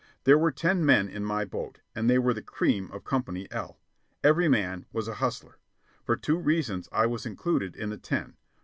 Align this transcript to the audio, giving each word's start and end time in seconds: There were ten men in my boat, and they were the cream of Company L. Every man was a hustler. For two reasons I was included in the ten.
There 0.23 0.35
were 0.39 0.51
ten 0.51 0.83
men 0.83 1.07
in 1.07 1.23
my 1.23 1.45
boat, 1.45 1.77
and 1.93 2.09
they 2.09 2.17
were 2.17 2.33
the 2.33 2.41
cream 2.41 2.89
of 2.89 3.03
Company 3.03 3.47
L. 3.51 3.77
Every 4.23 4.49
man 4.49 4.87
was 4.91 5.07
a 5.07 5.13
hustler. 5.21 5.59
For 6.03 6.15
two 6.15 6.39
reasons 6.39 6.89
I 6.91 7.05
was 7.05 7.23
included 7.27 7.75
in 7.75 7.91
the 7.91 7.99
ten. 7.99 8.35